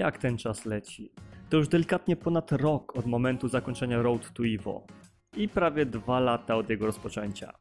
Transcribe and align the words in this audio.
jak 0.00 0.18
ten 0.18 0.38
czas 0.38 0.64
leci. 0.64 1.12
To 1.50 1.56
już 1.56 1.68
delikatnie 1.68 2.16
ponad 2.16 2.52
rok 2.52 2.96
od 2.96 3.06
momentu 3.06 3.48
zakończenia 3.48 4.02
Road 4.02 4.32
to 4.32 4.42
Evo 4.46 4.86
i 5.36 5.48
prawie 5.48 5.86
dwa 5.86 6.20
lata 6.20 6.56
od 6.56 6.70
jego 6.70 6.86
rozpoczęcia. 6.86 7.52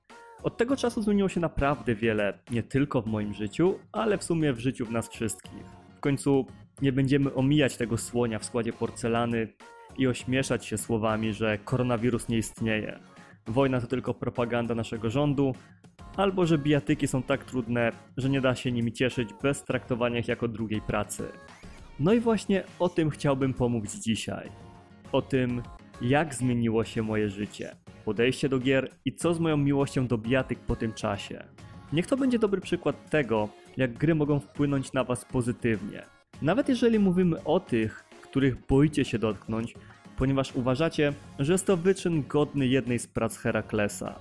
Od 0.43 0.57
tego 0.57 0.78
czasu 0.78 1.02
zmieniło 1.02 1.29
się 1.29 1.39
naprawdę 1.39 1.96
wiele, 1.96 2.39
nie 2.52 2.64
tylko 2.64 3.02
w 3.02 3.07
moim 3.07 3.33
życiu, 3.33 3.79
ale 3.91 4.18
w 4.18 4.23
sumie 4.23 4.54
w 4.54 4.60
życiu 4.60 4.86
w 4.86 4.91
nas 4.91 5.10
wszystkich. 5.10 5.64
W 5.97 6.00
końcu 6.00 6.46
nie 6.82 6.91
będziemy 6.91 7.33
omijać 7.33 7.78
tego 7.78 7.97
słonia 7.97 8.39
w 8.39 8.46
składzie 8.46 8.74
porcelany 8.74 9.47
i 9.97 10.07
ośmieszać 10.07 10.65
się 10.65 10.78
słowami, 10.78 11.33
że 11.33 11.57
koronawirus 11.57 12.29
nie 12.29 12.37
istnieje. 12.37 13.00
Wojna 13.47 13.82
to 13.82 13.87
tylko 13.87 14.14
propaganda 14.14 14.75
naszego 14.75 15.10
rządu, 15.10 15.56
albo 16.18 16.46
że 16.46 16.57
bijatyki 16.57 17.07
są 17.07 17.24
tak 17.24 17.43
trudne, 17.43 17.92
że 18.18 18.29
nie 18.29 18.42
da 18.42 18.56
się 18.56 18.71
nimi 18.71 18.93
cieszyć 18.93 19.29
bez 19.42 19.64
traktowania 19.64 20.19
ich 20.19 20.28
jako 20.28 20.47
drugiej 20.47 20.82
pracy. 20.82 21.24
No 22.00 22.14
i 22.14 22.20
właśnie 22.20 22.64
o 22.80 22.89
tym 22.89 23.10
chciałbym 23.10 23.54
pomówić 23.54 23.92
dzisiaj. 23.92 24.50
O 25.12 25.21
tym, 25.21 25.62
jak 26.02 26.36
zmieniło 26.36 26.84
się 26.84 27.02
moje 27.02 27.30
życie, 27.30 27.75
podejście 28.06 28.50
do 28.50 28.60
gier 28.60 28.89
i 29.06 29.16
co 29.16 29.34
z 29.34 29.39
moją 29.39 29.58
miłością 29.58 30.08
do 30.08 30.18
bijatyk 30.18 30.60
po 30.60 30.75
tym 30.75 30.94
czasie. 30.94 31.44
Niech 31.94 32.08
to 32.08 32.17
będzie 32.17 32.39
dobry 32.39 32.62
przykład 32.62 33.09
tego, 33.09 33.50
jak 33.78 33.94
gry 33.94 34.16
mogą 34.16 34.39
wpłynąć 34.39 34.94
na 34.94 35.03
Was 35.03 35.25
pozytywnie. 35.25 36.03
Nawet 36.42 36.70
jeżeli 36.70 37.00
mówimy 37.00 37.44
o 37.44 37.59
tych, 37.59 38.03
których 38.22 38.67
boicie 38.67 39.06
się 39.06 39.20
dotknąć, 39.20 39.73
ponieważ 40.17 40.56
uważacie, 40.56 41.14
że 41.39 41.52
jest 41.52 41.66
to 41.66 41.78
wyczyn 41.78 42.23
godny 42.28 42.67
jednej 42.67 43.00
z 43.00 43.08
prac 43.08 43.38
Heraklesa. 43.38 44.19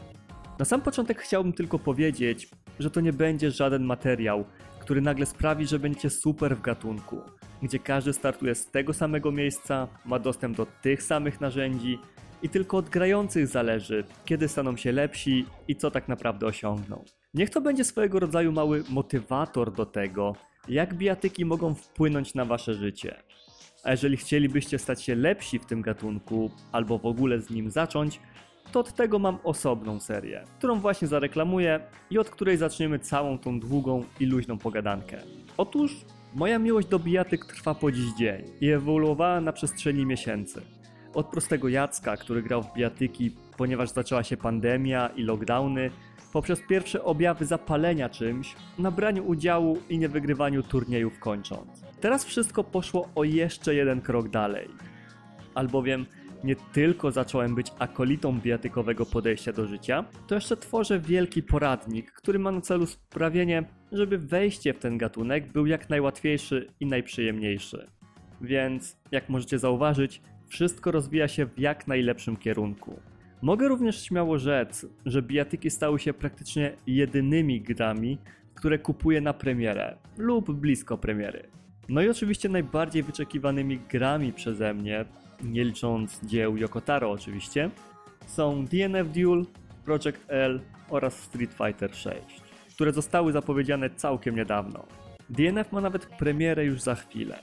Na 0.58 0.64
sam 0.64 0.80
początek 0.80 1.20
chciałbym 1.20 1.52
tylko 1.52 1.78
powiedzieć, 1.78 2.48
że 2.78 2.90
to 2.90 3.00
nie 3.00 3.12
będzie 3.12 3.50
żaden 3.50 3.84
materiał, 3.84 4.44
który 4.80 5.00
nagle 5.00 5.26
sprawi, 5.26 5.66
że 5.66 5.78
będziecie 5.78 6.10
super 6.10 6.56
w 6.56 6.60
gatunku, 6.60 7.20
gdzie 7.62 7.78
każdy 7.78 8.12
startuje 8.12 8.54
z 8.54 8.66
tego 8.66 8.94
samego 8.94 9.32
miejsca, 9.32 9.88
ma 10.04 10.18
dostęp 10.18 10.56
do 10.56 10.66
tych 10.82 11.02
samych 11.02 11.40
narzędzi 11.40 11.98
i 12.42 12.48
tylko 12.48 12.76
od 12.76 12.88
grających 12.88 13.46
zależy, 13.46 14.04
kiedy 14.24 14.48
staną 14.48 14.76
się 14.76 14.92
lepsi 14.92 15.46
i 15.68 15.76
co 15.76 15.90
tak 15.90 16.08
naprawdę 16.08 16.46
osiągną. 16.46 17.04
Niech 17.34 17.50
to 17.50 17.60
będzie 17.60 17.84
swojego 17.84 18.20
rodzaju 18.20 18.52
mały 18.52 18.84
motywator 18.90 19.72
do 19.72 19.86
tego, 19.86 20.36
jak 20.68 20.94
bijatyki 20.94 21.44
mogą 21.44 21.74
wpłynąć 21.74 22.34
na 22.34 22.44
wasze 22.44 22.74
życie. 22.74 23.22
A 23.84 23.90
jeżeli 23.90 24.16
chcielibyście 24.16 24.78
stać 24.78 25.02
się 25.02 25.14
lepsi 25.14 25.58
w 25.58 25.66
tym 25.66 25.82
gatunku, 25.82 26.50
albo 26.72 26.98
w 26.98 27.06
ogóle 27.06 27.40
z 27.40 27.50
nim 27.50 27.70
zacząć, 27.70 28.20
to 28.72 28.80
od 28.80 28.94
tego 28.94 29.18
mam 29.18 29.38
osobną 29.44 30.00
serię, 30.00 30.44
którą 30.58 30.80
właśnie 30.80 31.08
zareklamuję 31.08 31.80
i 32.10 32.18
od 32.18 32.30
której 32.30 32.56
zaczniemy 32.56 32.98
całą 32.98 33.38
tą 33.38 33.60
długą 33.60 34.04
i 34.20 34.26
luźną 34.26 34.58
pogadankę. 34.58 35.22
Otóż 35.56 35.96
moja 36.34 36.58
miłość 36.58 36.88
do 36.88 36.98
bijatyk 36.98 37.44
trwa 37.44 37.74
po 37.74 37.92
dziś 37.92 38.12
dzień 38.14 38.44
i 38.60 38.70
ewoluowała 38.70 39.40
na 39.40 39.52
przestrzeni 39.52 40.06
miesięcy. 40.06 40.62
Od 41.14 41.26
prostego 41.26 41.68
Jacka, 41.68 42.16
który 42.16 42.42
grał 42.42 42.62
w 42.62 42.74
bijatyki, 42.74 43.36
ponieważ 43.56 43.90
zaczęła 43.90 44.22
się 44.22 44.36
pandemia 44.36 45.08
i 45.08 45.22
lockdowny, 45.22 45.90
poprzez 46.32 46.60
pierwsze 46.68 47.04
objawy 47.04 47.46
zapalenia 47.46 48.08
czymś, 48.08 48.56
nabraniu 48.78 49.26
udziału 49.26 49.78
i 49.88 49.98
niewygrywaniu 49.98 50.62
turniejów 50.62 51.18
kończąc. 51.18 51.84
Teraz 52.00 52.24
wszystko 52.24 52.64
poszło 52.64 53.08
o 53.14 53.24
jeszcze 53.24 53.74
jeden 53.74 54.00
krok 54.00 54.28
dalej. 54.28 54.68
Albowiem 55.54 56.06
nie 56.44 56.56
tylko 56.56 57.10
zacząłem 57.10 57.54
być 57.54 57.72
akolitą 57.78 58.40
bijatykowego 58.40 59.06
podejścia 59.06 59.52
do 59.52 59.66
życia, 59.66 60.04
to 60.26 60.34
jeszcze 60.34 60.56
tworzę 60.56 61.00
wielki 61.00 61.42
poradnik, 61.42 62.12
który 62.12 62.38
ma 62.38 62.52
na 62.52 62.60
celu 62.60 62.86
sprawienie, 62.86 63.64
żeby 63.92 64.18
wejście 64.18 64.74
w 64.74 64.78
ten 64.78 64.98
gatunek 64.98 65.52
był 65.52 65.66
jak 65.66 65.90
najłatwiejszy 65.90 66.66
i 66.80 66.86
najprzyjemniejszy. 66.86 67.86
Więc, 68.40 68.96
jak 69.12 69.28
możecie 69.28 69.58
zauważyć, 69.58 70.22
wszystko 70.48 70.90
rozwija 70.90 71.28
się 71.28 71.46
w 71.46 71.58
jak 71.58 71.86
najlepszym 71.86 72.36
kierunku. 72.36 73.00
Mogę 73.42 73.68
również 73.68 74.02
śmiało 74.02 74.38
rzec, 74.38 74.86
że 75.06 75.22
bijatyki 75.22 75.70
stały 75.70 75.98
się 75.98 76.12
praktycznie 76.12 76.76
jedynymi 76.86 77.60
grami, 77.60 78.18
które 78.54 78.78
kupuję 78.78 79.20
na 79.20 79.32
premierę 79.32 79.96
lub 80.16 80.50
blisko 80.50 80.98
premiery. 80.98 81.48
No 81.88 82.02
i 82.02 82.08
oczywiście 82.08 82.48
najbardziej 82.48 83.02
wyczekiwanymi 83.02 83.78
grami 83.78 84.32
przeze 84.32 84.74
mnie, 84.74 85.04
nie 85.42 85.64
licząc 85.64 86.20
dzieł 86.24 86.56
Yokotaro 86.56 87.10
oczywiście, 87.10 87.70
są 88.26 88.64
DNF 88.64 89.12
Duel, 89.12 89.44
Project 89.84 90.24
L 90.28 90.60
oraz 90.90 91.14
Street 91.14 91.54
Fighter 91.54 91.94
6, 91.94 92.20
które 92.74 92.92
zostały 92.92 93.32
zapowiedziane 93.32 93.90
całkiem 93.90 94.36
niedawno. 94.36 94.86
DNF 95.30 95.72
ma 95.72 95.80
nawet 95.80 96.06
premierę 96.06 96.64
już 96.64 96.80
za 96.80 96.94
chwilę, 96.94 97.38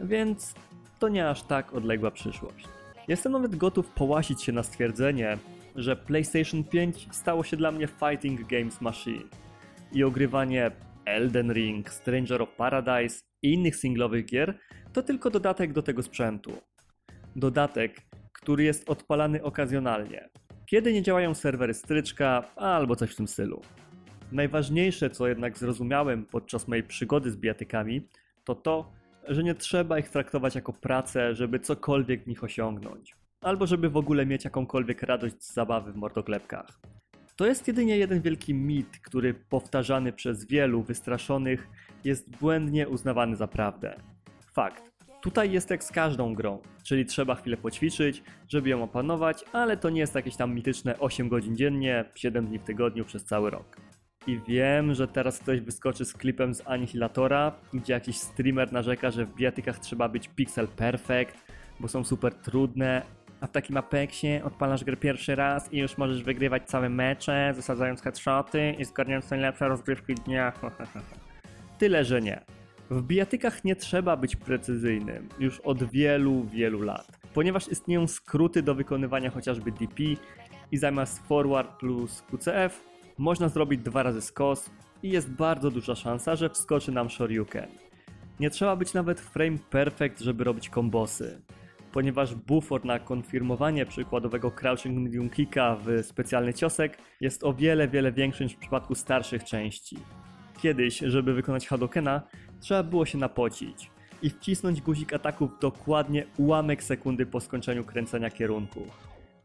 więc 0.00 0.54
to 0.98 1.08
nie 1.08 1.28
aż 1.28 1.42
tak 1.42 1.74
odległa 1.74 2.10
przyszłość. 2.10 2.68
Jestem 3.08 3.32
nawet 3.32 3.56
gotów 3.56 3.90
połasić 3.90 4.42
się 4.42 4.52
na 4.52 4.62
stwierdzenie, 4.62 5.38
że 5.76 5.96
PlayStation 5.96 6.64
5 6.64 7.08
stało 7.10 7.44
się 7.44 7.56
dla 7.56 7.72
mnie 7.72 7.88
Fighting 7.88 8.48
Games 8.48 8.80
Machine 8.80 9.24
i 9.92 10.04
ogrywanie 10.04 10.70
Elden 11.04 11.52
Ring, 11.52 11.90
Stranger 11.90 12.42
of 12.42 12.48
Paradise 12.56 13.20
i 13.42 13.52
innych 13.52 13.76
singlowych 13.76 14.26
gier 14.26 14.58
to 14.92 15.02
tylko 15.02 15.30
dodatek 15.30 15.72
do 15.72 15.82
tego 15.82 16.02
sprzętu. 16.02 16.52
Dodatek, 17.38 18.00
który 18.32 18.64
jest 18.64 18.90
odpalany 18.90 19.42
okazjonalnie, 19.42 20.28
kiedy 20.66 20.92
nie 20.92 21.02
działają 21.02 21.34
serwery 21.34 21.74
stryczka 21.74 22.44
albo 22.56 22.96
coś 22.96 23.10
w 23.10 23.16
tym 23.16 23.28
stylu. 23.28 23.62
Najważniejsze, 24.32 25.10
co 25.10 25.28
jednak 25.28 25.58
zrozumiałem 25.58 26.24
podczas 26.24 26.68
mojej 26.68 26.84
przygody 26.84 27.30
z 27.30 27.36
bijatykami, 27.36 28.08
to 28.44 28.54
to, 28.54 28.92
że 29.28 29.42
nie 29.42 29.54
trzeba 29.54 29.98
ich 29.98 30.08
traktować 30.08 30.54
jako 30.54 30.72
pracę, 30.72 31.34
żeby 31.34 31.60
cokolwiek 31.60 32.24
w 32.24 32.26
nich 32.26 32.44
osiągnąć, 32.44 33.16
albo 33.40 33.66
żeby 33.66 33.90
w 33.90 33.96
ogóle 33.96 34.26
mieć 34.26 34.44
jakąkolwiek 34.44 35.02
radość 35.02 35.42
z 35.42 35.54
zabawy 35.54 35.92
w 35.92 35.96
mordoklepkach. 35.96 36.80
To 37.36 37.46
jest 37.46 37.68
jedynie 37.68 37.98
jeden 37.98 38.20
wielki 38.20 38.54
mit, 38.54 38.98
który 38.98 39.34
powtarzany 39.34 40.12
przez 40.12 40.44
wielu 40.46 40.82
wystraszonych 40.82 41.68
jest 42.04 42.36
błędnie 42.36 42.88
uznawany 42.88 43.36
za 43.36 43.48
prawdę. 43.48 43.96
Fakt. 44.52 44.97
Tutaj 45.20 45.52
jest 45.52 45.70
jak 45.70 45.84
z 45.84 45.92
każdą 45.92 46.34
grą, 46.34 46.58
czyli 46.82 47.06
trzeba 47.06 47.34
chwilę 47.34 47.56
poćwiczyć, 47.56 48.22
żeby 48.48 48.68
ją 48.68 48.82
opanować, 48.82 49.44
ale 49.52 49.76
to 49.76 49.90
nie 49.90 50.00
jest 50.00 50.14
jakieś 50.14 50.36
tam 50.36 50.54
mityczne 50.54 50.98
8 50.98 51.28
godzin 51.28 51.56
dziennie, 51.56 52.04
7 52.14 52.46
dni 52.46 52.58
w 52.58 52.64
tygodniu 52.64 53.04
przez 53.04 53.24
cały 53.24 53.50
rok. 53.50 53.76
I 54.26 54.40
wiem, 54.48 54.94
że 54.94 55.08
teraz 55.08 55.38
ktoś 55.38 55.60
wyskoczy 55.60 56.04
z 56.04 56.12
klipem 56.12 56.54
z 56.54 56.62
Anihilatora, 56.66 57.52
gdzie 57.74 57.92
jakiś 57.92 58.16
streamer 58.16 58.72
narzeka, 58.72 59.10
że 59.10 59.26
w 59.26 59.34
bijatykach 59.34 59.78
trzeba 59.78 60.08
być 60.08 60.28
pixel 60.28 60.68
perfect, 60.68 61.44
bo 61.80 61.88
są 61.88 62.04
super 62.04 62.34
trudne, 62.34 63.02
a 63.40 63.46
w 63.46 63.52
takim 63.52 63.76
Apexie 63.76 64.44
odpalasz 64.44 64.84
grę 64.84 64.96
pierwszy 64.96 65.34
raz 65.34 65.72
i 65.72 65.78
już 65.78 65.98
możesz 65.98 66.22
wygrywać 66.22 66.62
całe 66.66 66.88
mecze, 66.88 67.52
zasadzając 67.56 68.02
headshoty 68.02 68.74
i 68.78 68.84
zgarniając 68.84 69.30
najlepsze 69.30 69.68
rozgrywki 69.68 70.14
dnia. 70.14 70.52
Tyle, 71.78 72.04
że 72.04 72.22
nie. 72.22 72.57
W 72.90 73.02
bijatykach 73.02 73.64
nie 73.64 73.76
trzeba 73.76 74.16
być 74.16 74.36
precyzyjnym 74.36 75.28
już 75.38 75.60
od 75.60 75.84
wielu, 75.84 76.44
wielu 76.44 76.82
lat, 76.82 77.18
ponieważ 77.34 77.68
istnieją 77.68 78.06
skróty 78.06 78.62
do 78.62 78.74
wykonywania 78.74 79.30
chociażby 79.30 79.72
DP 79.72 80.02
i 80.72 80.76
zamiast 80.76 81.26
forward 81.26 81.78
plus 81.78 82.22
QCF 82.22 82.84
można 83.18 83.48
zrobić 83.48 83.80
dwa 83.80 84.02
razy 84.02 84.20
skos 84.20 84.70
i 85.02 85.10
jest 85.10 85.30
bardzo 85.30 85.70
duża 85.70 85.94
szansa, 85.94 86.36
że 86.36 86.50
wskoczy 86.50 86.92
nam 86.92 87.10
Shoryuken. 87.10 87.68
Nie 88.40 88.50
trzeba 88.50 88.76
być 88.76 88.94
nawet 88.94 89.20
frame 89.20 89.58
perfect, 89.70 90.20
żeby 90.20 90.44
robić 90.44 90.68
kombosy, 90.68 91.42
ponieważ 91.92 92.34
buffer 92.34 92.84
na 92.84 92.98
konfirmowanie 92.98 93.86
przykładowego 93.86 94.50
crouching 94.50 94.98
medium 94.98 95.30
kicka 95.30 95.76
w 95.76 96.06
specjalny 96.06 96.54
ciosek 96.54 96.98
jest 97.20 97.44
o 97.44 97.54
wiele, 97.54 97.88
wiele 97.88 98.12
większy 98.12 98.44
niż 98.44 98.52
w 98.52 98.58
przypadku 98.58 98.94
starszych 98.94 99.44
części. 99.44 99.96
Kiedyś, 100.62 100.98
żeby 100.98 101.34
wykonać 101.34 101.68
Hadokena, 101.68 102.22
trzeba 102.60 102.82
było 102.82 103.06
się 103.06 103.18
napocić 103.18 103.90
i 104.22 104.30
wcisnąć 104.30 104.80
guzik 104.80 105.12
ataków 105.12 105.50
dokładnie 105.60 106.26
ułamek 106.36 106.82
sekundy 106.82 107.26
po 107.26 107.40
skończeniu 107.40 107.84
kręcenia 107.84 108.30
kierunku. 108.30 108.86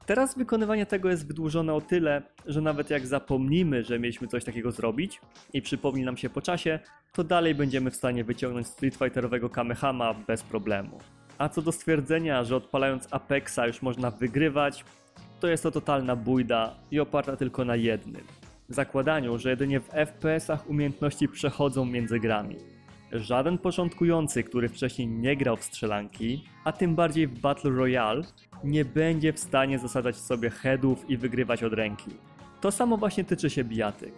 Teraz 0.06 0.38
wykonywanie 0.38 0.86
tego 0.86 1.10
jest 1.10 1.28
wydłużone 1.28 1.74
o 1.74 1.82
tyle, 1.82 2.22
że 2.46 2.62
nawet 2.62 2.90
jak 2.90 3.08
zapomnimy, 3.08 3.84
że 3.84 4.00
mieliśmy 4.00 4.28
coś 4.28 4.44
takiego 4.44 4.72
zrobić 4.72 5.22
i 5.54 5.62
przypomni 5.62 6.04
nam 6.04 6.18
się 6.18 6.30
po 6.30 6.42
czasie, 6.42 6.80
to 7.14 7.24
dalej 7.24 7.56
będziemy 7.56 7.92
w 7.92 7.96
stanie 7.96 8.24
wyciągnąć 8.24 8.68
Street 8.68 8.96
Fighterowego 8.96 9.50
Kamehama 9.50 10.14
bez 10.14 10.44
problemu. 10.44 11.00
A 11.38 11.50
co 11.50 11.62
do 11.62 11.72
stwierdzenia, 11.72 12.44
że 12.44 12.56
odpalając 12.56 13.08
Apexa 13.12 13.60
już 13.68 13.82
można 13.82 14.12
wygrywać, 14.12 14.86
to 15.40 15.48
jest 15.48 15.64
to 15.64 15.72
totalna 15.72 16.16
bójda 16.16 16.76
i 16.92 17.00
oparta 17.00 17.36
tylko 17.38 17.66
na 17.66 17.76
jednym. 17.76 18.24
Zakładaniu, 18.70 19.38
że 19.38 19.50
jedynie 19.50 19.80
w 19.80 19.90
FPS-ach 19.90 20.70
umiejętności 20.70 21.28
przechodzą 21.28 21.86
między 21.86 22.20
grami. 22.20 22.56
Żaden 23.14 23.58
początkujący, 23.58 24.44
który 24.44 24.70
wcześniej 24.70 25.08
nie 25.08 25.38
grał 25.38 25.58
w 25.58 25.64
strzelanki, 25.64 26.44
a 26.64 26.72
tym 26.72 26.96
bardziej 26.96 27.28
w 27.28 27.40
Battle 27.40 27.72
Royale, 27.72 28.24
nie 28.64 28.86
będzie 28.86 29.34
w 29.34 29.40
stanie 29.40 29.80
zasadzać 29.80 30.16
sobie 30.16 30.50
headów 30.50 31.10
i 31.10 31.18
wygrywać 31.18 31.64
od 31.64 31.74
ręki. 31.74 32.12
To 32.62 32.72
samo 32.72 32.98
właśnie 32.98 33.24
tyczy 33.24 33.50
się 33.50 33.64
bijatyk. 33.64 34.14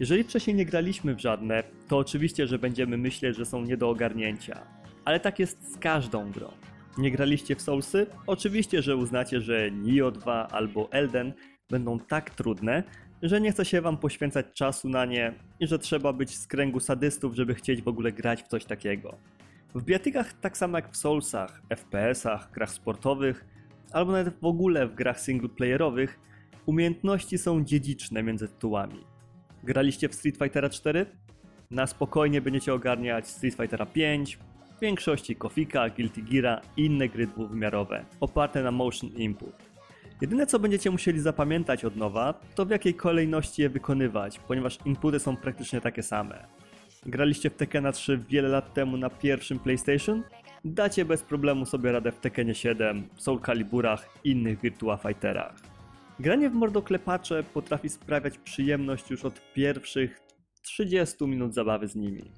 Jeżeli 0.00 0.24
wcześniej 0.24 0.56
nie 0.56 0.66
graliśmy 0.66 1.14
w 1.14 1.20
żadne, 1.20 1.62
to 1.88 1.98
oczywiście, 1.98 2.46
że 2.46 2.58
będziemy 2.58 2.98
myśleć, 2.98 3.36
że 3.36 3.44
są 3.44 3.62
nie 3.62 3.76
do 3.76 3.90
ogarnięcia. 3.90 4.66
Ale 5.04 5.20
tak 5.20 5.38
jest 5.38 5.72
z 5.72 5.78
każdą 5.78 6.32
grą. 6.32 6.52
Nie 6.98 7.10
graliście 7.10 7.56
w 7.56 7.62
Soulsy? 7.62 8.06
Oczywiście, 8.26 8.82
że 8.82 8.96
uznacie, 8.96 9.40
że 9.40 9.70
Nioh 9.70 10.12
2 10.12 10.48
albo 10.48 10.92
Elden 10.92 11.32
będą 11.70 11.98
tak 11.98 12.30
trudne, 12.30 12.82
że 13.22 13.40
nie 13.40 13.52
chce 13.52 13.64
się 13.64 13.80
wam 13.80 13.96
poświęcać 13.96 14.46
czasu 14.54 14.88
na 14.88 15.04
nie 15.04 15.34
i 15.60 15.66
że 15.66 15.78
trzeba 15.78 16.12
być 16.12 16.36
z 16.36 16.46
kręgu 16.46 16.80
sadystów, 16.80 17.34
żeby 17.34 17.54
chcieć 17.54 17.82
w 17.82 17.88
ogóle 17.88 18.12
grać 18.12 18.42
w 18.42 18.48
coś 18.48 18.64
takiego. 18.64 19.16
W 19.74 19.84
biatykach 19.84 20.32
tak 20.32 20.56
samo 20.56 20.78
jak 20.78 20.92
w 20.92 20.96
Soulsach, 20.96 21.62
FPS-ach, 21.68 22.50
grach 22.50 22.70
sportowych, 22.70 23.44
albo 23.92 24.12
nawet 24.12 24.40
w 24.40 24.44
ogóle 24.44 24.86
w 24.86 24.94
grach 24.94 25.20
singleplayerowych, 25.20 26.18
umiejętności 26.66 27.38
są 27.38 27.64
dziedziczne 27.64 28.22
między 28.22 28.48
tytułami. 28.48 29.04
Graliście 29.64 30.08
w 30.08 30.14
Street 30.14 30.36
Fightera 30.38 30.68
4? 30.68 31.06
Na 31.70 31.86
spokojnie 31.86 32.40
będziecie 32.40 32.74
ogarniać 32.74 33.28
Street 33.28 33.54
Fightera 33.54 33.86
5, 33.86 34.38
w 34.76 34.80
większości 34.80 35.36
Kofika, 35.36 35.90
Guilty 35.90 36.22
Geara 36.22 36.60
i 36.76 36.84
inne 36.84 37.08
gry 37.08 37.26
dwuwymiarowe, 37.26 38.04
oparte 38.20 38.62
na 38.62 38.70
motion 38.70 39.10
input. 39.10 39.75
Jedyne 40.20 40.46
co 40.46 40.58
będziecie 40.58 40.90
musieli 40.90 41.20
zapamiętać 41.20 41.84
od 41.84 41.96
nowa, 41.96 42.40
to 42.54 42.66
w 42.66 42.70
jakiej 42.70 42.94
kolejności 42.94 43.62
je 43.62 43.68
wykonywać, 43.68 44.38
ponieważ 44.38 44.78
inputy 44.84 45.18
są 45.18 45.36
praktycznie 45.36 45.80
takie 45.80 46.02
same. 46.02 46.46
Graliście 47.06 47.50
w 47.50 47.54
Tekkena 47.54 47.92
3 47.92 48.24
wiele 48.28 48.48
lat 48.48 48.74
temu 48.74 48.96
na 48.96 49.10
pierwszym 49.10 49.58
PlayStation? 49.58 50.22
Dacie 50.64 51.04
bez 51.04 51.22
problemu 51.22 51.66
sobie 51.66 51.92
radę 51.92 52.12
w 52.12 52.18
Tekkenie 52.18 52.54
7, 52.54 53.08
Soul 53.16 53.40
Caliburach 53.40 54.08
i 54.24 54.30
innych 54.30 54.60
Virtua 54.60 54.96
Fighterach. 54.96 55.54
Granie 56.20 56.50
w 56.50 56.54
mordoklepacze 56.54 57.42
potrafi 57.42 57.88
sprawiać 57.88 58.38
przyjemność 58.38 59.10
już 59.10 59.24
od 59.24 59.52
pierwszych 59.54 60.20
30 60.62 61.24
minut 61.24 61.54
zabawy 61.54 61.88
z 61.88 61.96
nimi. 61.96 62.30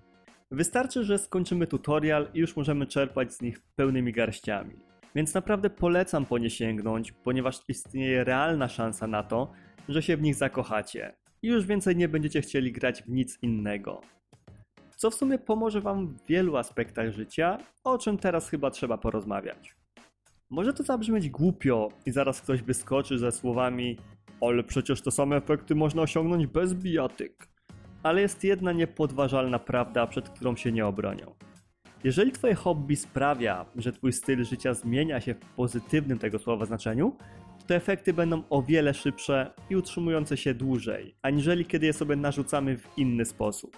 Wystarczy, 0.51 1.05
że 1.05 1.19
skończymy 1.19 1.67
tutorial 1.67 2.29
i 2.35 2.39
już 2.39 2.57
możemy 2.57 2.87
czerpać 2.87 3.33
z 3.33 3.43
nich 3.43 3.61
pełnymi 3.77 4.13
garściami. 4.13 4.75
Więc 5.14 5.34
naprawdę 5.34 5.70
polecam 5.70 6.26
po 6.26 6.38
nie 6.38 6.50
sięgnąć, 6.50 7.12
ponieważ 7.12 7.60
istnieje 7.69 8.25
realna 8.25 8.69
szansa 8.69 9.06
na 9.06 9.22
to, 9.22 9.52
że 9.88 10.02
się 10.02 10.16
w 10.16 10.22
nich 10.22 10.34
zakochacie 10.34 11.14
i 11.43 11.49
już 11.49 11.66
więcej 11.66 11.96
nie 11.96 12.08
będziecie 12.08 12.40
chcieli 12.40 12.72
grać 12.72 13.02
w 13.02 13.08
nic 13.08 13.38
innego. 13.43 14.00
Co 14.96 15.10
w 15.10 15.14
sumie 15.14 15.38
pomoże 15.38 15.81
Wam 15.81 16.06
w 16.06 16.26
wielu 16.26 16.56
aspektach 16.56 17.12
życia, 17.12 17.58
o 17.84 17.99
czym 17.99 18.19
teraz 18.19 18.50
chyba 18.50 18.70
trzeba 18.70 18.99
porozmawiać. 18.99 19.76
Może 20.50 20.72
to 20.72 20.82
zabrzmieć 20.82 21.31
głupio 21.31 21.88
i 22.06 22.10
zaraz 22.10 22.40
ktoś 22.40 22.62
wyskoczy 22.62 23.19
ze 23.19 23.32
słowami 23.32 23.96
ale 24.40 24.64
przecież 24.64 25.02
te 25.02 25.10
same 25.10 25.37
efekty 25.37 25.75
można 25.75 26.02
osiągnąć 26.02 26.46
bez 26.46 26.75
bijatyk. 26.75 27.49
Ale 28.02 28.20
jest 28.20 28.44
jedna 28.44 28.72
niepodważalna 28.72 29.58
prawda, 29.58 30.06
przed 30.06 30.28
którą 30.28 30.56
się 30.56 30.72
nie 30.72 30.87
obronią. 30.87 31.34
Jeżeli 32.05 32.33
twoje 32.33 32.55
hobby 32.55 32.97
sprawia, 32.97 33.65
że 33.77 33.93
twój 33.93 34.12
styl 34.12 34.45
życia 34.45 34.75
zmienia 34.75 35.21
się 35.21 35.35
w 35.35 35.39
pozytywnym 35.39 36.19
tego 36.19 36.39
słowa 36.39 36.65
znaczeniu, 36.65 37.17
to 37.67 37.75
efekty 37.75 38.12
będą 38.12 38.43
o 38.50 38.62
wiele 38.62 38.95
szybsze 38.95 39.53
i 39.71 39.77
utrzymujące 39.77 40.37
się 40.37 40.55
dłużej, 40.55 41.15
aniżeli 41.23 41.65
kiedy 41.65 41.87
je 41.87 41.93
sobie 41.93 42.17
narzucamy 42.17 42.79
w 42.79 42.89
inny 42.97 43.25
sposób. 43.25 43.77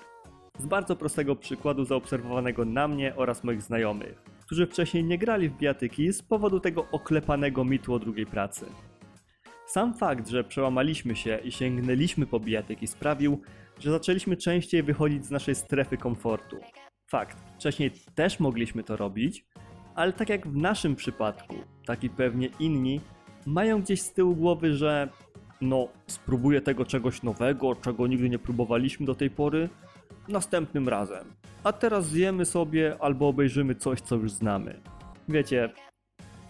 Z 0.58 0.66
bardzo 0.66 0.96
prostego 0.96 1.36
przykładu 1.36 1.84
zaobserwowanego 1.84 2.64
na 2.64 2.88
mnie 2.88 3.16
oraz 3.16 3.44
moich 3.44 3.62
znajomych, 3.62 4.22
którzy 4.46 4.66
wcześniej 4.66 5.04
nie 5.04 5.18
grali 5.18 5.48
w 5.48 5.56
bijatyki 5.56 6.12
z 6.12 6.22
powodu 6.22 6.60
tego 6.60 6.86
oklepanego 6.92 7.64
mitu 7.64 7.94
o 7.94 7.98
drugiej 7.98 8.26
pracy. 8.26 8.66
Sam 9.66 9.94
fakt, 9.94 10.28
że 10.28 10.44
przełamaliśmy 10.44 11.16
się 11.16 11.38
i 11.44 11.52
sięgnęliśmy 11.52 12.26
po 12.26 12.40
bijatyki 12.40 12.86
sprawił, 12.86 13.40
że 13.78 13.90
zaczęliśmy 13.90 14.36
częściej 14.36 14.82
wychodzić 14.82 15.24
z 15.24 15.30
naszej 15.30 15.54
strefy 15.54 15.96
komfortu. 15.96 16.56
Fakt, 17.10 17.38
wcześniej 17.54 17.90
też 18.14 18.40
mogliśmy 18.40 18.82
to 18.82 18.96
robić, 18.96 19.44
ale 19.94 20.12
tak 20.12 20.28
jak 20.28 20.48
w 20.48 20.56
naszym 20.56 20.96
przypadku, 20.96 21.54
tak 21.86 22.04
i 22.04 22.10
pewnie 22.10 22.48
inni, 22.60 23.00
mają 23.46 23.82
gdzieś 23.82 24.00
z 24.00 24.12
tyłu 24.12 24.36
głowy, 24.36 24.74
że 24.76 25.08
no, 25.60 25.88
spróbuję 26.06 26.60
tego 26.60 26.84
czegoś 26.84 27.22
nowego, 27.22 27.74
czego 27.74 28.06
nigdy 28.06 28.30
nie 28.30 28.38
próbowaliśmy 28.38 29.06
do 29.06 29.14
tej 29.14 29.30
pory, 29.30 29.68
następnym 30.28 30.88
razem. 30.88 31.24
A 31.64 31.72
teraz 31.72 32.06
zjemy 32.06 32.44
sobie 32.44 32.96
albo 33.00 33.28
obejrzymy 33.28 33.74
coś, 33.74 34.00
co 34.00 34.16
już 34.16 34.32
znamy. 34.32 34.80
Wiecie, 35.28 35.70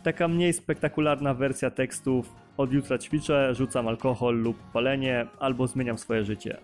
taka 0.03 0.29
mniej 0.29 0.53
spektakularna 0.53 1.35
wersja 1.35 1.71
tekstów 1.71 2.33
od 2.57 2.73
jutra 2.73 2.99
ćwiczę, 2.99 3.55
rzucam 3.55 3.89
alkohol 3.89 4.37
lub 4.37 4.57
palenie, 4.73 5.27
albo 5.39 5.67
zmieniam 5.67 5.99
swoje 5.99 6.25
życie. 6.25 6.59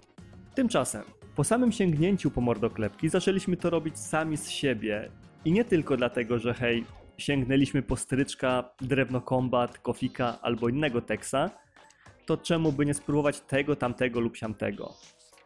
Tymczasem, 0.54 1.02
po 1.36 1.44
samym 1.44 1.72
sięgnięciu 1.72 2.30
po 2.30 2.40
mordoklepki 2.40 3.08
zaczęliśmy 3.08 3.56
to 3.56 3.70
robić 3.70 3.98
sami 3.98 4.36
z 4.36 4.48
siebie. 4.50 5.10
I 5.44 5.52
nie 5.52 5.64
tylko 5.64 5.96
dlatego, 5.96 6.38
że 6.38 6.54
hej, 6.54 6.84
sięgnęliśmy 7.18 7.82
po 7.82 7.96
stryczka, 7.96 8.70
drewno 8.80 9.20
kombat, 9.20 9.78
kofika 9.78 10.38
albo 10.42 10.68
innego 10.68 11.00
teksa, 11.00 11.50
to 12.26 12.36
czemu 12.36 12.72
by 12.72 12.86
nie 12.86 12.94
spróbować 12.94 13.40
tego, 13.40 13.76
tamtego 13.76 14.20
lub 14.20 14.36
siamtego. 14.36 14.94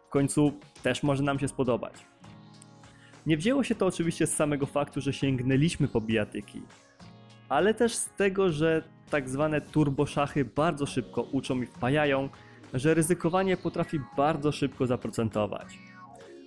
W 0.06 0.10
końcu 0.10 0.52
też 0.82 1.02
może 1.02 1.22
nam 1.22 1.38
się 1.38 1.48
spodobać. 1.48 1.94
Nie 3.26 3.36
wzięło 3.36 3.64
się 3.64 3.74
to 3.74 3.86
oczywiście 3.86 4.26
z 4.26 4.34
samego 4.34 4.66
faktu, 4.66 5.00
że 5.00 5.12
sięgnęliśmy 5.12 5.88
po 5.88 6.00
bijatyki, 6.00 6.62
ale 7.48 7.74
też 7.74 7.94
z 7.94 8.08
tego, 8.16 8.52
że 8.52 8.82
tak 9.10 9.28
zwane 9.28 9.60
turboszachy 9.60 10.44
bardzo 10.44 10.86
szybko 10.86 11.22
uczą 11.22 11.62
i 11.62 11.66
wpajają, 11.66 12.28
że 12.74 12.94
ryzykowanie 12.94 13.56
potrafi 13.56 14.00
bardzo 14.16 14.52
szybko 14.52 14.86
zaprocentować. 14.86 15.78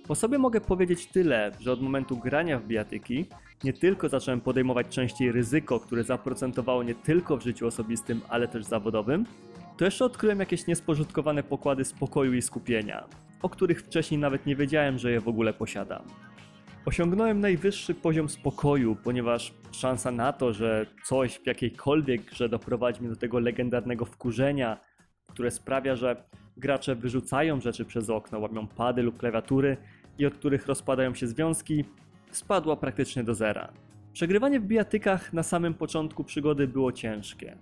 Po 0.06 0.14
sobie 0.14 0.38
mogę 0.38 0.60
powiedzieć 0.60 1.06
tyle, 1.06 1.50
że 1.60 1.72
od 1.72 1.82
momentu 1.82 2.16
grania 2.16 2.58
w 2.58 2.66
bijatyki 2.66 3.26
nie 3.64 3.72
tylko 3.72 4.08
zacząłem 4.08 4.40
podejmować 4.40 4.88
częściej 4.88 5.32
ryzyko, 5.32 5.80
które 5.80 6.04
zaprocentowało 6.04 6.82
nie 6.82 6.94
tylko 6.94 7.36
w 7.36 7.42
życiu 7.42 7.66
osobistym, 7.66 8.20
ale 8.28 8.48
też 8.48 8.64
zawodowym, 8.64 9.26
to 9.76 9.84
jeszcze 9.84 10.04
odkryłem 10.04 10.40
jakieś 10.40 10.66
niespodzitkowane 10.66 11.42
pokłady 11.42 11.84
spokoju 11.84 12.34
i 12.34 12.42
skupienia, 12.42 13.04
o 13.42 13.48
których 13.48 13.82
wcześniej 13.82 14.20
nawet 14.20 14.46
nie 14.46 14.56
wiedziałem, 14.56 14.98
że 14.98 15.10
je 15.10 15.20
w 15.20 15.28
ogóle 15.28 15.52
posiadam. 15.52 16.02
Osiągnąłem 16.86 17.40
najwyższy 17.40 17.94
poziom 17.94 18.28
spokoju, 18.28 18.96
ponieważ 19.04 19.54
szansa 19.72 20.10
na 20.10 20.32
to, 20.32 20.52
że 20.52 20.86
coś 21.04 21.38
w 21.38 21.46
jakiejkolwiek 21.46 22.24
grze 22.24 22.48
doprowadzi 22.48 23.00
mnie 23.00 23.10
do 23.10 23.16
tego 23.16 23.38
legendarnego 23.38 24.04
wkurzenia, 24.04 24.80
które 25.34 25.50
sprawia, 25.50 25.96
że 25.96 26.24
gracze 26.56 26.94
wyrzucają 26.94 27.60
rzeczy 27.60 27.84
przez 27.84 28.10
okno, 28.10 28.38
łamią 28.38 28.66
pady 28.66 29.02
lub 29.02 29.18
klawiatury 29.18 29.76
i 30.18 30.26
od 30.26 30.34
których 30.34 30.66
rozpadają 30.66 31.14
się 31.14 31.26
związki, 31.26 31.84
spadła 32.30 32.76
praktycznie 32.76 33.24
do 33.24 33.34
zera. 33.34 33.68
Przegrywanie 34.12 34.60
w 34.60 34.64
bijatykach 34.64 35.32
na 35.32 35.42
samym 35.42 35.74
początku 35.74 36.24
przygody 36.24 36.68
było 36.68 36.92
ciężkie. 36.92 37.56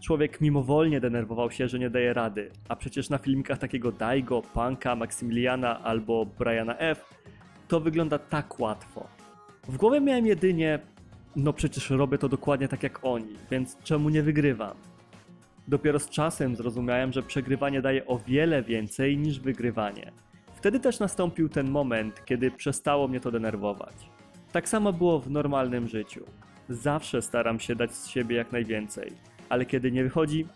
Człowiek 0.00 0.40
mimowolnie 0.40 1.00
denerwował 1.00 1.50
się, 1.50 1.68
że 1.68 1.78
nie 1.78 1.90
daje 1.90 2.12
rady, 2.12 2.50
a 2.68 2.76
przecież 2.76 3.10
na 3.10 3.18
filmikach 3.18 3.58
takiego 3.58 3.92
Daigo, 3.92 4.42
Punka, 4.42 4.96
Maximiliana 4.96 5.82
albo 5.82 6.26
Briana 6.26 6.78
F. 6.78 7.04
to 7.68 7.80
wygląda 7.80 8.18
tak 8.18 8.60
łatwo. 8.60 9.06
W 9.68 9.76
głowie 9.76 10.00
miałem 10.00 10.26
jedynie, 10.26 10.78
no 11.36 11.52
przecież 11.52 11.90
robię 11.90 12.18
to 12.18 12.28
dokładnie 12.28 12.68
tak 12.68 12.82
jak 12.82 13.04
oni, 13.04 13.34
więc 13.50 13.78
czemu 13.82 14.08
nie 14.08 14.22
wygrywam? 14.22 14.76
Dopiero 15.68 15.98
z 15.98 16.10
czasem 16.10 16.56
zrozumiałem, 16.56 17.12
że 17.12 17.22
przegrywanie 17.22 17.82
daje 17.82 18.06
o 18.06 18.18
wiele 18.18 18.62
więcej 18.62 19.18
niż 19.18 19.40
wygrywanie. 19.40 20.12
Wtedy 20.54 20.80
też 20.80 21.00
nastąpił 21.00 21.48
ten 21.48 21.70
moment, 21.70 22.24
kiedy 22.24 22.50
przestało 22.50 23.08
mnie 23.08 23.20
to 23.20 23.30
denerwować. 23.30 23.94
Tak 24.52 24.68
samo 24.68 24.92
było 24.92 25.20
w 25.20 25.30
normalnym 25.30 25.88
życiu. 25.88 26.24
Zawsze 26.68 27.22
staram 27.22 27.60
się 27.60 27.74
dać 27.74 27.94
z 27.94 28.08
siebie 28.08 28.36
jak 28.36 28.52
najwięcej, 28.52 29.12
ale 29.48 29.66
kiedy 29.66 29.92
nie 29.92 30.04
wychodzi, 30.04 30.46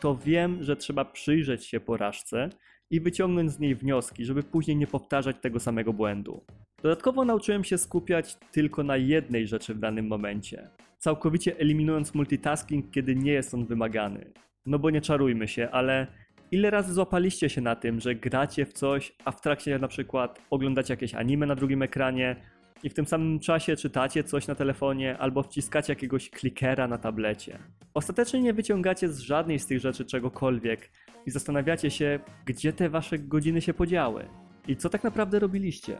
to 0.00 0.16
wiem, 0.16 0.64
że 0.64 0.76
trzeba 0.76 1.04
przyjrzeć 1.04 1.66
się 1.66 1.80
porażce 1.80 2.50
i 2.90 3.00
wyciągnąć 3.00 3.52
z 3.52 3.58
niej 3.58 3.74
wnioski, 3.74 4.24
żeby 4.24 4.42
później 4.42 4.76
nie 4.76 4.86
powtarzać 4.86 5.36
tego 5.40 5.60
samego 5.60 5.92
błędu. 5.92 6.44
Dodatkowo 6.82 7.24
nauczyłem 7.24 7.64
się 7.64 7.78
skupiać 7.78 8.36
tylko 8.52 8.82
na 8.82 8.96
jednej 8.96 9.46
rzeczy 9.46 9.74
w 9.74 9.78
danym 9.78 10.06
momencie, 10.06 10.70
całkowicie 11.00 11.58
eliminując 11.58 12.14
multitasking, 12.14 12.90
kiedy 12.90 13.16
nie 13.16 13.32
jest 13.32 13.54
on 13.54 13.66
wymagany. 13.66 14.32
No 14.66 14.78
bo 14.78 14.90
nie 14.90 15.00
czarujmy 15.00 15.48
się, 15.48 15.68
ale 15.70 16.06
ile 16.50 16.70
razy 16.70 16.94
złapaliście 16.94 17.48
się 17.48 17.60
na 17.60 17.76
tym, 17.76 18.00
że 18.00 18.14
gracie 18.14 18.66
w 18.66 18.72
coś, 18.72 19.12
a 19.24 19.30
w 19.30 19.40
trakcie 19.40 19.78
na 19.78 19.88
przykład 19.88 20.40
oglądacie 20.50 20.92
jakieś 20.92 21.14
anime 21.14 21.46
na 21.46 21.54
drugim 21.54 21.82
ekranie 21.82 22.36
i 22.82 22.90
w 22.90 22.94
tym 22.94 23.06
samym 23.06 23.38
czasie 23.38 23.76
czytacie 23.76 24.24
coś 24.24 24.46
na 24.46 24.54
telefonie 24.54 25.18
albo 25.18 25.42
wciskacie 25.42 25.92
jakiegoś 25.92 26.30
klikera 26.30 26.88
na 26.88 26.98
tablecie. 26.98 27.58
Ostatecznie 27.94 28.40
nie 28.40 28.52
wyciągacie 28.52 29.08
z 29.08 29.18
żadnej 29.18 29.58
z 29.58 29.66
tych 29.66 29.80
rzeczy 29.80 30.04
czegokolwiek 30.04 30.90
i 31.26 31.30
zastanawiacie 31.30 31.90
się, 31.90 32.20
gdzie 32.46 32.72
te 32.72 32.88
wasze 32.88 33.18
godziny 33.18 33.60
się 33.60 33.74
podziały 33.74 34.28
i 34.68 34.76
co 34.76 34.88
tak 34.88 35.04
naprawdę 35.04 35.38
robiliście. 35.38 35.98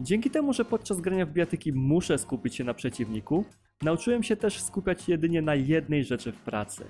Dzięki 0.00 0.30
temu, 0.30 0.52
że 0.52 0.64
podczas 0.64 1.00
grania 1.00 1.26
w 1.26 1.32
biatyki 1.32 1.72
muszę 1.72 2.18
skupić 2.18 2.54
się 2.54 2.64
na 2.64 2.74
przeciwniku, 2.74 3.44
nauczyłem 3.82 4.22
się 4.22 4.36
też 4.36 4.62
skupiać 4.62 5.08
jedynie 5.08 5.42
na 5.42 5.54
jednej 5.54 6.04
rzeczy 6.04 6.32
w 6.32 6.36
pracy 6.36 6.84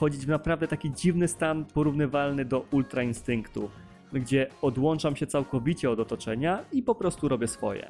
wchodzić 0.00 0.26
w 0.26 0.28
naprawdę 0.28 0.68
taki 0.68 0.92
dziwny 0.92 1.28
stan 1.28 1.64
porównywalny 1.64 2.44
do 2.44 2.64
ultra 2.70 3.02
instynktu, 3.02 3.70
gdzie 4.12 4.46
odłączam 4.62 5.16
się 5.16 5.26
całkowicie 5.26 5.90
od 5.90 6.00
otoczenia 6.00 6.64
i 6.72 6.82
po 6.82 6.94
prostu 6.94 7.28
robię 7.28 7.48
swoje. 7.48 7.88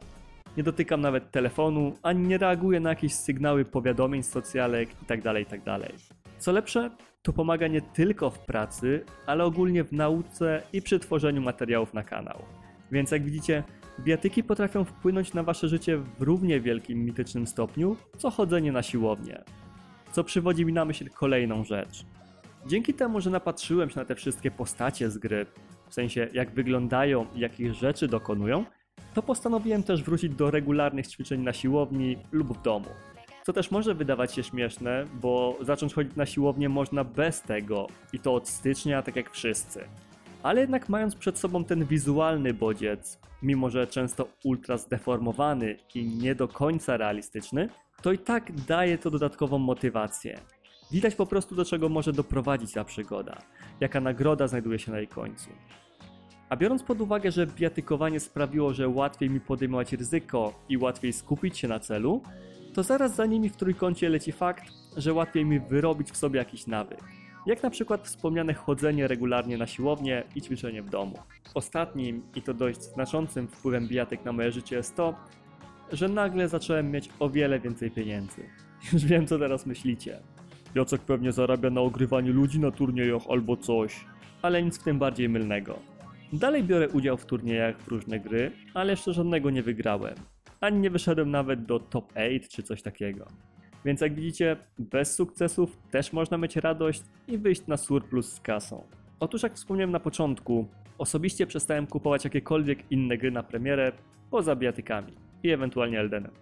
nie 0.57 0.62
dotykam 0.62 1.00
nawet 1.00 1.30
telefonu, 1.30 1.95
ani 2.02 2.28
nie 2.28 2.38
reaguję 2.38 2.80
na 2.80 2.90
jakieś 2.90 3.14
sygnały 3.14 3.64
powiadomień 3.64 4.23
socjalek 4.23 4.88
itd., 5.02 5.40
itd. 5.40 5.78
Co 6.38 6.52
lepsze, 6.52 6.90
to 7.23 7.33
pomaga 7.33 7.66
nie 7.66 7.80
tylko 7.83 8.30
w 8.30 8.38
pracy, 8.38 9.04
ale 9.26 9.45
ogólnie 9.45 9.85
w 9.85 9.92
nauce 9.92 10.62
i 10.73 10.83
przy 10.83 10.99
tworzeniu 10.99 11.42
materiałów 11.42 11.95
na 11.95 12.02
kanał. 12.02 12.38
Więc 12.92 13.11
jak 13.11 13.25
widzicie, 13.25 13.62
biatyki 14.04 14.42
potrafią 14.42 14.85
wpłynąć 14.85 15.35
na 15.35 15.42
wasze 15.42 15.69
życie 15.69 15.97
w 15.97 16.23
równie 16.23 16.61
wielkim 16.61 17.04
mitycznym 17.04 17.47
stopniu, 17.47 17.97
co 18.19 18.30
chodzenie 18.30 18.73
na 18.73 18.83
siłownię. 18.83 19.45
Co 20.12 20.25
przywodzi 20.25 20.66
mi 20.66 20.73
na 20.73 20.85
myśl 20.85 21.11
kolejną 21.11 21.64
rzecz. 21.64 22.04
Dzięki 22.66 22.95
temu, 22.95 23.21
że 23.21 23.30
napatrzyłem 23.30 23.90
się 23.90 24.00
na 24.00 24.04
te 24.04 24.14
wszystkie 24.14 24.50
postacie 24.50 25.11
z 25.11 25.19
gry, 25.19 25.47
w 25.88 25.95
sensie 25.95 26.28
jak 26.33 26.50
wyglądają 26.50 27.26
i 27.35 27.40
jakich 27.40 27.75
rzeczy 27.75 28.09
dokonują, 28.09 28.64
to 29.14 29.23
postanowiłem 29.23 29.83
też 29.83 30.02
wrócić 30.02 30.35
do 30.35 30.50
regularnych 30.50 31.07
ćwiczeń 31.07 31.40
na 31.40 31.52
siłowni 31.52 32.16
lub 32.33 32.59
w 32.59 32.62
domu. 32.62 32.88
Co 33.47 33.52
też 33.52 33.71
może 33.71 33.95
wydawać 33.95 34.35
się 34.35 34.42
śmieszne, 34.42 35.04
bo 35.21 35.59
zacząć 35.61 35.95
chodzić 35.95 36.16
na 36.16 36.26
siłownię 36.26 36.69
można 36.69 37.04
bez 37.04 37.42
tego 37.42 37.87
i 38.12 38.19
to 38.19 38.35
od 38.35 38.49
stycznia, 38.49 39.02
tak 39.02 39.16
jak 39.16 39.30
wszyscy. 39.30 39.85
Ale 40.43 40.61
jednak 40.61 40.89
mając 40.89 41.17
przed 41.17 41.39
sobą 41.39 41.65
ten 41.65 41.85
wizualny 41.85 42.55
bodziec, 42.55 43.19
mimo 43.43 43.71
że 43.71 43.87
często 43.87 44.29
ultra 44.45 44.77
zdeformowany 44.77 45.77
i 45.95 46.05
nie 46.05 46.35
do 46.35 46.49
końca 46.49 46.97
realistyczny, 46.97 47.69
to 48.03 48.13
i 48.13 48.19
tak 48.19 48.53
daje 48.53 48.99
to 48.99 49.11
dodatkową 49.11 49.59
motywację. 49.59 50.39
Widać 50.93 51.15
po 51.15 51.27
prostu 51.27 51.55
do 51.55 51.65
czego 51.65 51.89
może 51.89 52.13
doprowadzić 52.13 52.73
ta 52.73 52.85
przygoda, 52.85 53.39
jaka 53.81 54.01
nagroda 54.01 54.49
znajduje 54.49 54.79
się 54.79 54.93
na 54.93 54.99
jej 54.99 55.09
końcu. 55.09 55.51
A 56.49 56.57
biorąc 56.57 56.83
pod 56.83 57.01
uwagę, 57.01 57.31
że 57.31 57.47
biatykowanie 57.47 58.21
sprawiło, 58.21 58.75
że 58.75 58.89
łatwiej 58.89 59.31
mi 59.31 59.41
podejmować 59.41 59.93
ryzyko 59.93 60.55
i 60.69 60.79
łatwiej 60.79 61.13
skupić 61.13 61.59
się 61.59 61.69
na 61.69 61.79
celu, 61.79 62.23
to 62.75 62.83
zaraz 62.83 63.15
za 63.15 63.27
nimi 63.27 63.49
w 63.49 63.57
trójkącie 63.57 64.09
leci 64.09 64.33
fakt, 64.33 64.65
że 64.97 65.13
łatwiej 65.13 65.45
mi 65.45 65.61
wyrobić 65.61 66.11
w 66.11 66.17
sobie 66.17 66.39
jakiś 66.39 66.67
nawyk. 66.67 67.20
Jak 67.47 67.63
na 67.63 67.71
przykład 67.71 68.07
wspomniane 68.07 68.55
chodzenie 68.55 69.09
regularnie 69.09 69.59
na 69.59 69.67
siłownię 69.67 70.23
i 70.35 70.43
ćwiczenie 70.43 70.83
w 70.83 70.91
domu. 70.91 71.19
Ostatnim 71.55 72.23
i 72.35 72.43
to 72.43 72.55
dość 72.55 72.83
znaczącym 72.83 73.49
wpływem 73.49 73.89
bijatyk 73.89 74.25
na 74.25 74.33
moje 74.33 74.53
życie 74.53 74.77
jest 74.77 74.97
to, 74.97 75.15
że 75.93 76.09
nagle 76.09 76.49
zacząłem 76.49 76.91
mieć 76.91 77.09
o 77.19 77.31
wiele 77.31 77.61
więcej 77.61 77.91
pieniędzy. 77.91 78.43
Już 78.93 79.05
wiem 79.05 79.27
co 79.27 79.39
teraz 79.39 79.67
myślicie. 79.67 80.21
Jacek 80.75 81.01
pewnie 81.01 81.33
zarabia 81.33 81.71
na 81.71 81.81
ogrywaniu 81.81 82.33
ludzi 82.33 82.61
na 82.61 82.71
turniejach 82.71 83.23
albo 83.29 83.57
coś. 83.57 84.05
Ale 84.43 84.63
nic 84.63 84.79
w 84.79 84.83
tym 84.83 84.99
bardziej 84.99 85.29
mylnego. 85.29 85.79
Dalej 86.33 86.65
biorę 86.65 86.89
udział 86.89 87.17
w 87.17 87.27
turniejach 87.27 87.81
w 87.81 87.89
różne 87.89 88.21
gry, 88.21 88.53
ale 88.75 88.91
jeszcze 88.91 89.13
żadnego 89.13 89.51
nie 89.51 89.63
wygrałem. 89.63 90.15
Ani 90.61 90.79
nie 90.79 90.91
wyszedłem 90.91 91.31
nawet 91.31 91.65
do 91.65 91.81
top 91.81 92.13
8 92.17 92.41
czy 92.51 92.63
coś 92.63 92.83
takiego. 92.83 93.27
Więc 93.85 94.01
jak 94.01 94.15
widzicie, 94.15 94.57
bez 94.79 95.15
sukcesów 95.15 95.79
też 95.91 96.13
można 96.13 96.39
mieć 96.39 96.57
radość 96.57 97.03
i 97.29 97.39
wyjść 97.39 97.67
na 97.67 97.77
surplus 97.77 98.33
z 98.33 98.41
kasą. 98.41 98.85
Otóż 99.21 99.43
jak 99.43 99.55
wspomniałem 99.55 99.91
na 99.91 100.01
początku, 100.01 100.69
osobiście 100.99 101.47
przestałem 101.47 101.87
kupować 101.87 102.25
jakiekolwiek 102.25 102.79
inne 102.91 103.19
gry 103.19 103.31
na 103.31 103.43
premierę 103.43 103.93
poza 104.31 104.57
biatykami 104.57 105.13
i 105.43 105.51
ewentualnie 105.51 106.01
Eldenem. 106.01 106.33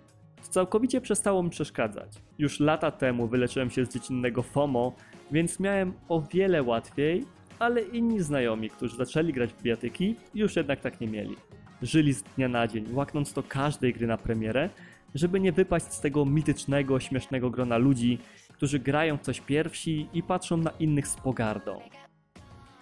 Całkowicie 0.50 1.00
przestało 1.00 1.42
mi 1.42 1.50
przeszkadzać. 1.50 2.12
Już 2.38 2.60
lata 2.60 2.90
temu 2.90 3.28
wyleczyłem 3.28 3.70
się 3.70 3.84
z 3.84 3.92
dziecinnego 3.92 4.42
FOMO, 4.42 4.96
więc 5.32 5.60
miałem 5.60 5.92
o 6.08 6.22
wiele 6.22 6.62
łatwiej, 6.62 7.24
ale 7.58 7.82
inni 7.82 8.20
znajomi, 8.20 8.70
którzy 8.70 8.96
zaczęli 8.96 9.32
grać 9.32 9.52
w 9.52 9.62
biatyki, 9.62 10.16
już 10.34 10.56
jednak 10.56 10.80
tak 10.80 11.00
nie 11.00 11.08
mieli. 11.08 11.36
Żyli 11.82 12.12
z 12.12 12.22
dnia 12.22 12.48
na 12.48 12.68
dzień, 12.68 12.86
łaknąc 12.92 13.32
to 13.32 13.42
każdej 13.42 13.92
gry 13.92 14.06
na 14.06 14.16
premierę, 14.16 14.70
żeby 15.14 15.40
nie 15.40 15.52
wypaść 15.52 15.92
z 15.92 16.00
tego 16.00 16.24
mitycznego, 16.24 17.00
śmiesznego 17.00 17.50
grona 17.50 17.78
ludzi, 17.78 18.18
którzy 18.52 18.78
grają 18.78 19.18
coś 19.18 19.40
pierwsi 19.40 20.08
i 20.12 20.22
patrzą 20.22 20.56
na 20.56 20.70
innych 20.70 21.08
z 21.08 21.16
pogardą. 21.16 21.80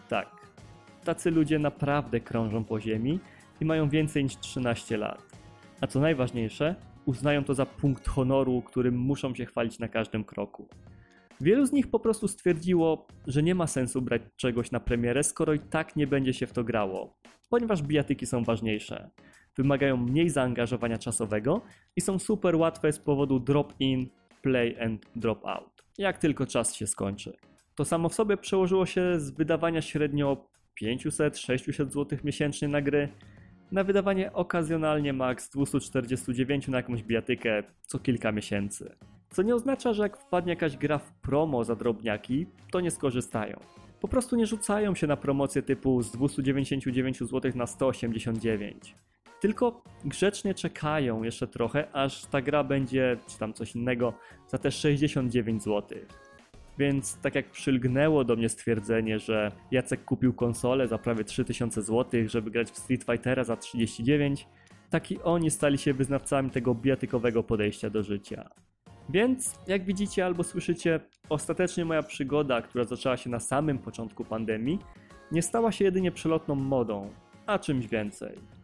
Tak, 0.08 0.28
tacy 1.04 1.30
ludzie 1.30 1.58
naprawdę 1.58 2.20
krążą 2.20 2.64
po 2.64 2.80
ziemi 2.80 3.20
i 3.60 3.64
mają 3.64 3.88
więcej 3.88 4.24
niż 4.24 4.36
13 4.36 4.96
lat. 4.96 5.22
A 5.80 5.86
co 5.86 6.00
najważniejsze, 6.00 6.74
uznają 7.04 7.44
to 7.44 7.54
za 7.54 7.66
punkt 7.66 8.08
honoru, 8.08 8.62
którym 8.62 8.98
muszą 8.98 9.34
się 9.34 9.46
chwalić 9.46 9.78
na 9.78 9.88
każdym 9.88 10.24
kroku. 10.24 10.68
Wielu 11.40 11.66
z 11.66 11.72
nich 11.72 11.90
po 11.90 12.00
prostu 12.00 12.28
stwierdziło, 12.28 13.06
że 13.26 13.42
nie 13.42 13.54
ma 13.54 13.66
sensu 13.66 14.02
brać 14.02 14.22
czegoś 14.36 14.70
na 14.70 14.80
premierę, 14.80 15.24
skoro 15.24 15.54
i 15.54 15.58
tak 15.58 15.96
nie 15.96 16.06
będzie 16.06 16.32
się 16.32 16.46
w 16.46 16.52
to 16.52 16.64
grało, 16.64 17.18
ponieważ 17.50 17.82
bijatyki 17.82 18.26
są 18.26 18.44
ważniejsze. 18.44 19.10
Wymagają 19.56 19.96
mniej 19.96 20.30
zaangażowania 20.30 20.98
czasowego 20.98 21.60
i 21.96 22.00
są 22.00 22.18
super 22.18 22.56
łatwe 22.56 22.92
z 22.92 22.98
powodu 22.98 23.40
drop-in, 23.40 24.08
play 24.42 24.80
and 24.80 25.06
drop-out, 25.16 25.84
jak 25.98 26.18
tylko 26.18 26.46
czas 26.46 26.74
się 26.74 26.86
skończy. 26.86 27.36
To 27.74 27.84
samo 27.84 28.08
w 28.08 28.14
sobie 28.14 28.36
przełożyło 28.36 28.86
się 28.86 29.20
z 29.20 29.30
wydawania 29.30 29.82
średnio 29.82 30.48
500-600 30.82 31.90
zł 31.90 32.18
miesięcznie 32.24 32.68
na 32.68 32.82
gry 32.82 33.08
na 33.72 33.84
wydawanie 33.84 34.32
okazjonalnie 34.32 35.12
maks 35.12 35.50
249 35.50 36.68
na 36.68 36.76
jakąś 36.76 37.02
bijatykę 37.02 37.62
co 37.82 37.98
kilka 37.98 38.32
miesięcy. 38.32 38.96
Co 39.30 39.42
nie 39.42 39.54
oznacza, 39.54 39.92
że 39.92 40.02
jak 40.02 40.16
wpadnie 40.16 40.52
jakaś 40.52 40.76
gra 40.76 40.98
w 40.98 41.12
promo 41.12 41.64
za 41.64 41.76
drobniaki, 41.76 42.46
to 42.70 42.80
nie 42.80 42.90
skorzystają. 42.90 43.60
Po 44.00 44.08
prostu 44.08 44.36
nie 44.36 44.46
rzucają 44.46 44.94
się 44.94 45.06
na 45.06 45.16
promocję 45.16 45.62
typu 45.62 46.02
z 46.02 46.12
299 46.12 47.18
zł 47.18 47.52
na 47.54 47.66
189. 47.66 48.94
Tylko 49.40 49.82
grzecznie 50.04 50.54
czekają 50.54 51.22
jeszcze 51.22 51.46
trochę, 51.46 51.92
aż 51.92 52.26
ta 52.26 52.42
gra 52.42 52.64
będzie, 52.64 53.16
czy 53.28 53.38
tam 53.38 53.54
coś 53.54 53.76
innego, 53.76 54.12
za 54.48 54.58
te 54.58 54.70
69 54.70 55.62
zł. 55.62 55.98
Więc 56.78 57.20
tak 57.20 57.34
jak 57.34 57.50
przylgnęło 57.50 58.24
do 58.24 58.36
mnie 58.36 58.48
stwierdzenie, 58.48 59.18
że 59.18 59.52
Jacek 59.70 60.04
kupił 60.04 60.32
konsolę 60.34 60.88
za 60.88 60.98
prawie 60.98 61.24
3000 61.24 61.82
zł, 61.82 62.20
żeby 62.26 62.50
grać 62.50 62.70
w 62.70 62.78
Street 62.78 63.04
Fightera 63.04 63.44
za 63.44 63.56
39, 63.56 64.48
tak 64.90 65.10
i 65.10 65.22
oni 65.22 65.50
stali 65.50 65.78
się 65.78 65.94
wyznawcami 65.94 66.50
tego 66.50 66.74
biatykowego 66.74 67.42
podejścia 67.42 67.90
do 67.90 68.02
życia. 68.02 68.50
Więc, 69.08 69.58
jak 69.66 69.84
widzicie 69.84 70.26
albo 70.26 70.44
słyszycie, 70.44 71.00
ostatecznie 71.28 71.84
moja 71.84 72.02
przygoda, 72.02 72.62
która 72.62 72.84
zaczęła 72.84 73.16
się 73.16 73.30
na 73.30 73.40
samym 73.40 73.78
początku 73.78 74.24
pandemii, 74.24 74.78
nie 75.32 75.42
stała 75.42 75.72
się 75.72 75.84
jedynie 75.84 76.12
przelotną 76.12 76.54
modą, 76.54 77.10
a 77.46 77.58
czymś 77.58 77.86
więcej. 77.86 78.55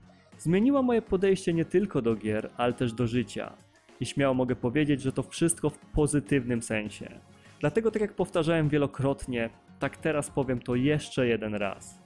Zmieniła 0.42 0.82
moje 0.82 1.02
podejście 1.02 1.54
nie 1.54 1.64
tylko 1.64 2.02
do 2.02 2.16
gier, 2.16 2.50
ale 2.56 2.72
też 2.72 2.92
do 2.92 3.06
życia. 3.06 3.52
I 4.00 4.06
śmiało 4.06 4.34
mogę 4.34 4.56
powiedzieć, 4.56 5.02
że 5.02 5.12
to 5.12 5.22
wszystko 5.22 5.70
w 5.70 5.78
pozytywnym 5.78 6.62
sensie. 6.62 7.20
Dlatego, 7.60 7.90
tak 7.90 8.02
jak 8.02 8.14
powtarzałem 8.14 8.68
wielokrotnie, 8.68 9.50
tak 9.78 9.96
teraz 9.96 10.30
powiem 10.30 10.60
to 10.60 10.74
jeszcze 10.74 11.26
jeden 11.26 11.54
raz. 11.54 11.98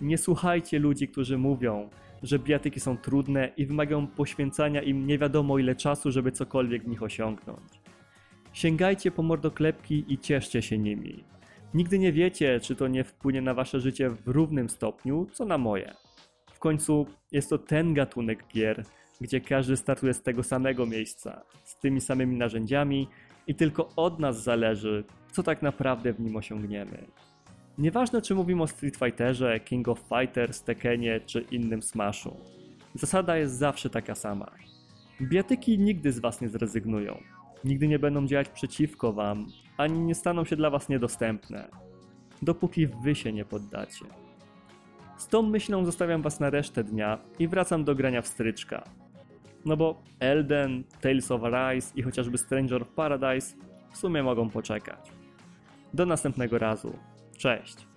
Nie 0.00 0.18
słuchajcie 0.18 0.78
ludzi, 0.78 1.08
którzy 1.08 1.38
mówią, 1.38 1.88
że 2.22 2.38
bijatyki 2.38 2.80
są 2.80 2.96
trudne 2.96 3.52
i 3.56 3.66
wymagają 3.66 4.06
poświęcania 4.06 4.82
im 4.82 5.06
nie 5.06 5.18
wiadomo 5.18 5.58
ile 5.58 5.74
czasu, 5.74 6.10
żeby 6.10 6.32
cokolwiek 6.32 6.84
w 6.84 6.88
nich 6.88 7.02
osiągnąć. 7.02 7.80
Sięgajcie 8.52 9.10
po 9.10 9.22
mordoklepki 9.22 10.04
i 10.08 10.18
cieszcie 10.18 10.62
się 10.62 10.78
nimi. 10.78 11.24
Nigdy 11.74 11.98
nie 11.98 12.12
wiecie, 12.12 12.60
czy 12.60 12.76
to 12.76 12.88
nie 12.88 13.04
wpłynie 13.04 13.42
na 13.42 13.54
wasze 13.54 13.80
życie 13.80 14.10
w 14.10 14.28
równym 14.28 14.68
stopniu, 14.68 15.26
co 15.32 15.44
na 15.44 15.58
moje. 15.58 16.05
Końcu 16.66 17.06
jest 17.32 17.50
to 17.50 17.58
ten 17.58 17.94
gatunek 17.94 18.44
gier, 18.54 18.84
gdzie 19.20 19.40
każdy 19.40 19.76
startuje 19.76 20.14
z 20.14 20.22
tego 20.22 20.42
samego 20.42 20.86
miejsca, 20.86 21.42
z 21.64 21.80
tymi 21.80 22.00
samymi 22.00 22.36
narzędziami 22.36 23.08
i 23.46 23.54
tylko 23.54 23.88
od 23.96 24.18
nas 24.18 24.42
zależy, 24.42 25.04
co 25.32 25.42
tak 25.42 25.62
naprawdę 25.62 26.12
w 26.12 26.20
nim 26.20 26.36
osiągniemy. 26.36 27.06
Nieważne 27.78 28.22
czy 28.22 28.34
mówimy 28.34 28.62
o 28.62 28.66
Street 28.66 28.96
Fighterze, 28.96 29.60
King 29.60 29.88
of 29.88 30.00
Fighters, 30.00 30.62
Tekkenie 30.62 31.20
czy 31.20 31.40
innym 31.50 31.82
Smashu. 31.82 32.36
Zasada 32.94 33.36
jest 33.36 33.54
zawsze 33.54 33.90
taka 33.90 34.14
sama. 34.14 34.50
Biatyki 35.22 35.78
nigdy 35.78 36.12
z 36.12 36.18
was 36.18 36.40
nie 36.40 36.48
zrezygnują. 36.48 37.18
Nigdy 37.64 37.88
nie 37.88 37.98
będą 37.98 38.26
działać 38.26 38.48
przeciwko 38.48 39.12
wam, 39.12 39.46
ani 39.76 39.98
nie 39.98 40.14
staną 40.14 40.44
się 40.44 40.56
dla 40.56 40.70
was 40.70 40.88
niedostępne. 40.88 41.68
Dopóki 42.42 42.86
wy 42.86 43.14
się 43.14 43.32
nie 43.32 43.44
poddacie. 43.44 44.25
Z 45.16 45.28
tą 45.28 45.42
myślą 45.42 45.84
zostawiam 45.84 46.22
was 46.22 46.40
na 46.40 46.50
resztę 46.50 46.84
dnia 46.84 47.18
i 47.38 47.48
wracam 47.48 47.84
do 47.84 47.94
grania 47.94 48.22
w 48.22 48.26
stryczka. 48.26 48.84
No 49.64 49.76
bo 49.76 50.02
Elden, 50.20 50.84
Tales 51.00 51.30
of 51.30 51.44
Arise 51.44 51.92
i 51.96 52.02
chociażby 52.02 52.38
Stranger 52.38 52.82
of 52.82 52.88
Paradise 52.88 53.56
w 53.90 53.96
sumie 53.96 54.22
mogą 54.22 54.50
poczekać. 54.50 55.12
Do 55.94 56.06
następnego 56.06 56.58
razu. 56.58 56.98
Cześć! 57.36 57.95